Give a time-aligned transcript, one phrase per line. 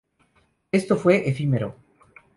[0.71, 1.75] Esto fue efímero.